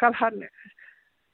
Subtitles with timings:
[0.00, 0.34] kalhan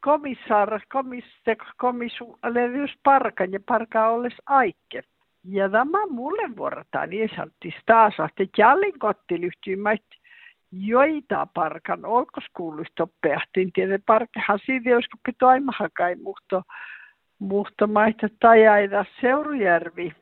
[0.01, 5.03] komissaar, komiste, komissu, levyys parkan ja parka olles aikke.
[5.45, 10.17] Ja tämä mulle vuorotaan niin sanottiin taas, että jallin kottilyhtymäistä
[10.81, 13.73] joita parkan olkoskuuluista oppeahtiin.
[13.73, 16.63] Tiedä parkkehan siitä, josko pitää aimahakai, mutta,
[17.39, 20.13] mutta maita tajaida Seurujärvi.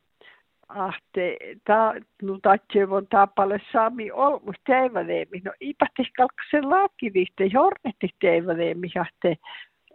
[0.75, 5.41] Ahte, ta, nu tatjevon tapalle saami olmus teivadeemi.
[5.45, 9.37] No ipäti kalkkasen laakivihte, jornetti teivadeemi, ahte,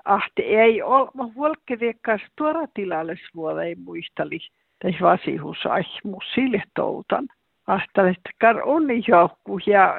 [0.05, 4.39] ahte ei olma huolkkeviekkaas tuora tilalle suola ei muistali.
[4.81, 7.27] Tai vasihus aimus sille toutan.
[7.67, 9.95] Ahte, että kar onni joukku ja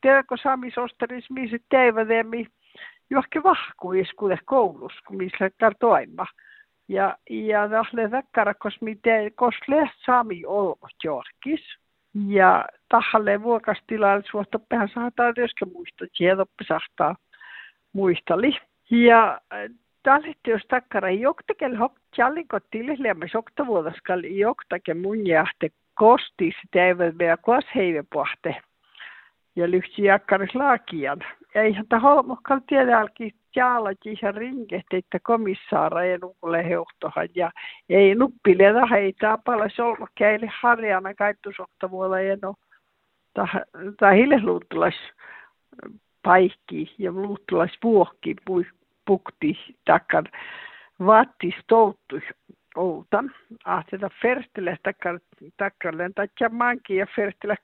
[0.00, 2.46] tiedätkö Sami Sosteris, missä teivademi
[3.10, 6.26] johonkin vahkuiskuille koulussa, kun missä kartoima.
[6.90, 7.16] Ja,
[7.68, 9.54] tähle väkkärä, kos miten, kos
[10.06, 11.60] Sami olmot johkis.
[12.26, 17.16] Ja tahalle vuokastilalle suosta pehän saataan työskä muista, sieloppi sahtaa
[17.92, 18.56] muistali.
[18.90, 19.40] Ja
[20.02, 27.18] tälle jos takkara joktakel hok jallinko tilille, sokta vuodaskal joktake mun jahte kosti sitä eivät
[27.18, 28.56] vielä kuas heivepohte
[29.56, 31.18] ja lyhti jakkaris laakian.
[31.54, 37.28] Eihän tämä holmokkal tiedä alki jaalakin ja rinkehti, että komissaara ei nukulle heuhtohan.
[37.34, 37.50] Ja
[37.88, 42.54] ei nuppileta heitä apalla solmo käille harjana kaittusoktavuolla ja no
[43.98, 44.94] tai hille luuttulais
[46.22, 48.36] paikki ja luuttulais vuokki
[49.04, 50.24] pukti takkan
[51.06, 52.20] vattis touttui
[52.76, 53.32] outan.
[53.64, 55.20] Ahteta ferstille takkar,
[55.56, 57.56] takkarleen tatja manki ja ferstille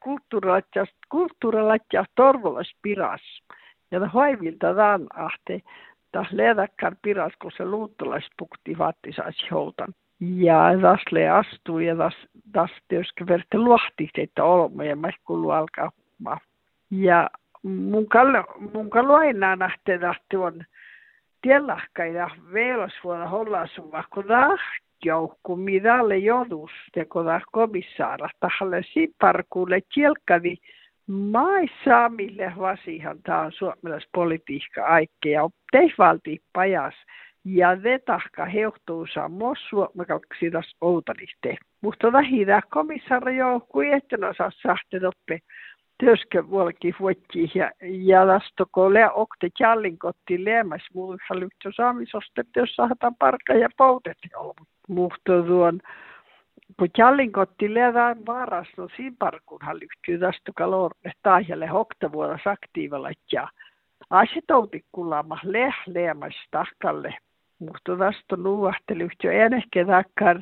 [1.09, 3.43] kulttuurilatja torvolas piras.
[3.91, 5.61] Ja ta hoivilta dan ahte
[6.13, 9.95] ta ledakkar piras, kun se luuttolaispukti vattisaisi houtan.
[10.21, 12.17] Ja tas le astuu ja tas,
[12.53, 15.91] tas tietysti verte luohti, että olmo ja mä kuulu alkaa
[16.91, 17.31] Ja
[17.63, 20.01] mun kallo, mun kallo aina nähtee
[20.39, 20.65] on
[21.43, 24.25] tiellahka ja veilosvuonna hollasuva, kun
[25.05, 29.81] joukku midalle jodus tekoda komissaara tahalle siparkuulle
[31.07, 33.19] kielkadi mille vasihan.
[33.23, 36.95] Tämä on suomalaispolitiikka aikke ja teihvalti pajas.
[37.45, 41.57] Ja vetahka heuhtuu saamos suomalaisidas outaniste.
[41.81, 45.39] Mutta vähidä komissaara joukku etten osaa sahte oppe
[45.99, 46.95] työskö vuolki
[47.55, 53.69] ja ja lastoko le okte jallin kotti leemäs muu halyhtö saamisosta jos saadaan parka ja
[53.77, 54.19] poutet.
[54.37, 54.57] Ollut
[54.89, 55.81] mutta tuon,
[56.79, 63.49] kun Jallin kotti levää varas, no siinä parkunhan lyhtyy tästä kalorne taihelle hoktavuodas aktiivalla ja
[64.11, 67.15] asetouti kulama lehleemäs tahkalle.
[67.59, 70.41] Mutta tästä nuvahteli yhtiö enehke takkar,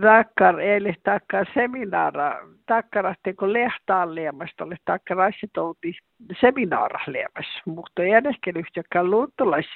[0.00, 5.98] takkar eilen takkar seminaara, takkar kun lehtaan liemästä oli takkar asetouti
[6.40, 7.62] seminaara liemässä.
[7.66, 9.66] Mutta enehke yhtiökään luuttolais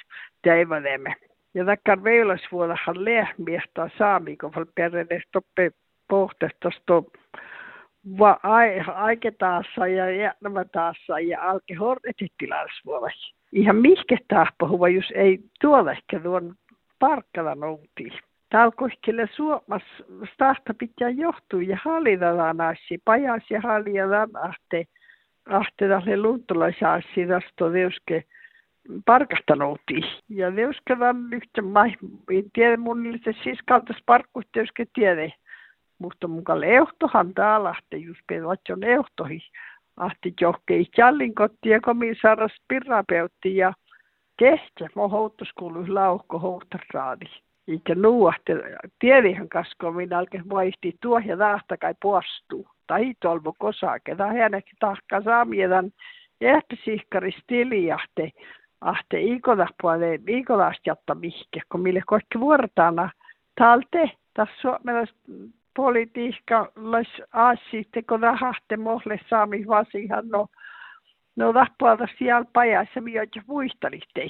[0.43, 1.15] teivänemme
[1.55, 5.71] ja tackar veilasvuodahan lehmiehtaa saami, kun val perede stoppe
[6.09, 7.03] pohtestasta
[8.19, 8.41] va
[8.95, 13.35] aiketaassa ja jättämätaassa ja alke hornetittilaisvuodas.
[13.53, 16.55] Ihan mihke tahpahuva, jos ei tuolla ehkä tuon
[16.99, 18.09] parkkala nouti.
[18.51, 19.83] Talkoiskelle Suomas
[20.33, 24.85] stahta pitää johtua ja hallita naisi, pajas ja hallita ahte,
[25.49, 28.25] ahte tälle luuntolaisassi tästä deuske
[29.07, 30.05] parkastanoutiin.
[30.29, 31.93] Ja neuskavan yhtä mai,
[32.31, 35.31] en tiedä mun se siskaltas parkkuista, jos tiedä.
[35.99, 39.41] Mutta mukaan leuhtohan täällä lähti, just pelatjon leuhtohi.
[39.97, 43.73] Ahti johkei jallin kotti ja komissaaras pirrapeutti ja
[44.39, 44.89] tehtä.
[44.97, 47.27] Mä houtoskuulu lauhko houtasraadi.
[47.69, 48.53] Eikä nuuhti,
[48.99, 52.69] tiedihän kasko, minä alkoi vaihti tuo ja tahta kai puostuu.
[52.87, 55.93] Tai tolvo kosake, tai hänäkin tahkaa saamiedan
[58.87, 63.11] ehtäsiihkari stilijahte ahte ikolahpuolelle ikolahjatta mihke, kun mille kaikki vuorotana
[63.59, 65.15] talte tässä suomalais
[65.77, 70.47] politiikka lais aasitte, kun rahahte mohle saami vasihan no
[71.37, 74.23] No lahpuolta siellä pajassa minä jo muistelitte.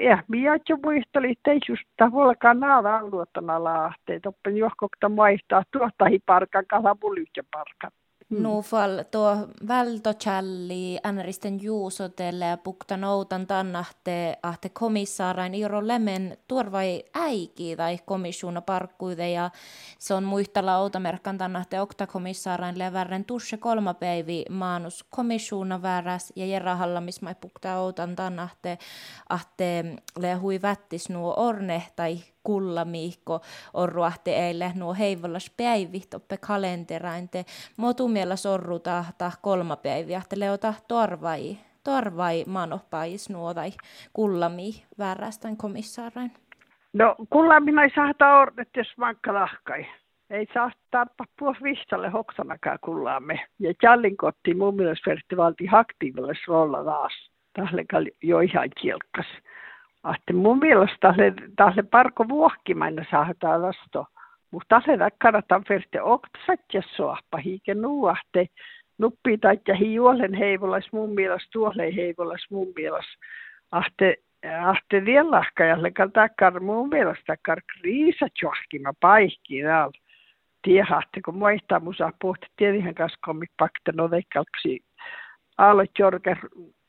[0.00, 4.26] Eh, minä jo muistelitte just tavallaan naala aluettana lahteet.
[4.26, 7.90] Oppen johkokta maistaa tuota hiparkan kalapulyhjä parkan.
[8.30, 8.42] Mm.
[8.42, 17.04] Nu fall tuo vältochalli äänäristen juusotelle ja pukta noutan tannahte ahte komissaarain Iro Lemen tuorvai
[17.14, 19.50] äiki tai komissiona parkkuide ja
[19.98, 26.46] se on muistella outamerkan tannahte okta komissaarain levärren tusse kolma päivi maanus komissiona vääräs ja
[26.46, 28.78] jerahalla missä pukta outan tannahte
[29.28, 29.84] ahte
[30.18, 33.40] lehui vättis nuo orne tai kullamihko
[33.74, 37.44] on ruahte eille nuo heivallas päivit oppe kalenterainte.
[37.76, 41.56] Motu miellä sorru tahta kolma päiviä, leota torvai
[41.86, 43.70] torvai manopais nuo tai
[44.12, 46.32] kullami väärästään komissaarain?
[46.92, 49.86] No kullami ei saa taordet, jos vankka lahkai.
[50.30, 53.40] Ei saa tarpa puhua vistalle hoksanakaan kullaamme.
[53.58, 57.12] Ja Jallin kotti mun mielestä valti aktiiville rolla taas.
[57.52, 57.84] Tähle
[58.22, 59.26] jo ihan kielkas.
[60.02, 61.14] Ahte mun mielestä
[61.56, 64.06] tälle, parko vuokkimaina saadaan vasto.
[64.50, 68.46] Mutta tälle kannattaa verti oktasat ja sohpa hiike nuahte.
[68.98, 73.26] Nuppi tai hiuolen heivolas mun mielestä, tuolle heivolas mun mielestä.
[73.70, 74.16] Ahte,
[74.60, 79.92] ahte vielahkajalle takkar mun mielestä takkar kriisa johkima paikki täällä.
[80.62, 84.84] Tiehahte, kun muistaa musa puhti tiedihän kanssa komik pakta no veikkalksi.
[85.98, 86.38] Jorker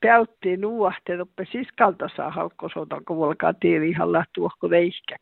[0.01, 5.15] täyttiin nuohteen oppe siskalta saa halkkosotan, kun volkaa tiiri ihan lähtuohko veihkä.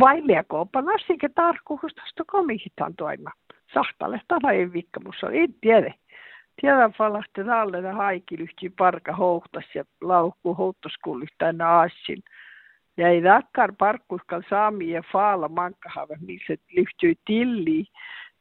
[0.00, 3.30] Vaimia koopan asike tarkkuustosta komihitaan toima.
[3.74, 4.20] Sahtalle
[4.52, 5.94] ei vikka, musta ei tiedä.
[6.60, 12.22] Tiedän falahti alle ja haiki lyhti parka houhtas ja laukku houtoskullista aina aasin.
[12.96, 17.84] Ja ei rakkar parkkuskal saami ja faala mankkahave, missä lyhtyi tilli.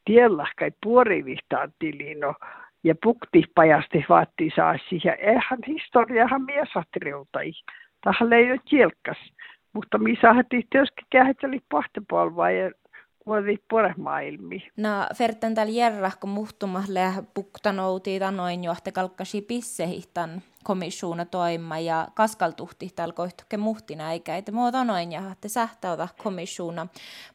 [0.06, 2.18] Tiellahkai puorivihtaan tiliin.
[2.84, 5.02] Ja pukti-pajasti vaatti saasi.
[5.04, 7.52] Ja eihän historiahan miesahtriutai.
[8.04, 9.18] Tähän ei ole kielkas.
[9.74, 12.72] Mutta missä heti tietysti kähteli pahtepolvaa ja
[13.24, 13.58] kuoli
[13.98, 14.68] maailmi.
[14.78, 17.02] No, Ferten tällä järrahko muhtumalle
[17.34, 24.84] puktanouti noin johte kalkkasi pissehihtan komissuuna toima ja kaskaltuhti täällä koihtuke muhtina eikä että muuta
[24.84, 26.88] noin ja te sähtäota komissuuna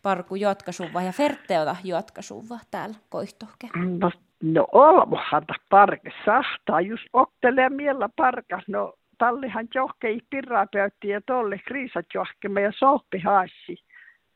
[0.03, 3.69] parku jotkasuva ja Ferteota jotkasuva täällä koihtuke.
[4.01, 4.11] No
[4.43, 11.59] No olmohan parke sahtaa, just oktelee miellä parkas, no tallihan johkei pirraa pöytti ja tolle
[11.59, 13.77] kriisat johkemme ja sohpi haassi.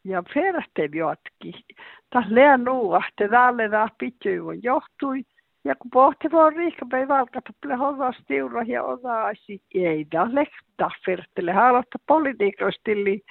[0.05, 1.64] Ja ferste jotki.
[2.11, 5.23] Tas leän nuuahte tälle taas pittyy johtui.
[5.64, 9.62] Ja kun pohti voi riikkapei valkata plehovas tiura ja osaasi.
[9.75, 13.23] Ei tälle taffertele halota politiikoistilli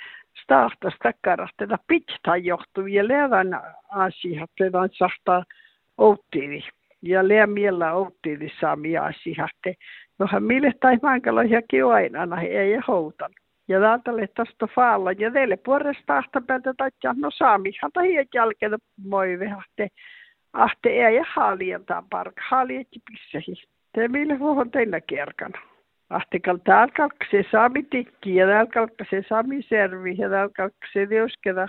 [0.43, 5.43] stahtas takkarahtena pitää johtui ja levän asiat levän sahtaa
[5.99, 6.63] outtiini.
[7.01, 9.75] Ja lea miellä outtiini saami asiatte.
[10.19, 11.61] Nohan mille tai mankaloisia
[11.93, 13.31] aina ei houtan.
[13.67, 15.11] Ja täältä tästä faalla.
[15.11, 19.87] Ja teille puolesta tahta päätä takia, no saamihan tai jälkeen moi vehahte.
[20.53, 22.41] Ahte ei haalientaan parka.
[22.49, 23.63] Haalietti pissehi.
[23.93, 25.59] Te mille vuohon teillä kierkana.
[26.09, 31.67] Ahtekal täällä se saami tikki ja täällä se saami servi ja täällä se liuskeda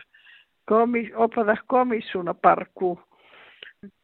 [0.67, 2.99] komi, opata komissuna parkuu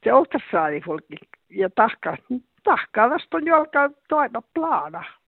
[0.04, 1.16] se ottasaari folki
[1.50, 2.16] ja tahka,
[2.64, 5.04] tahkaa tästä on jolka toima plana.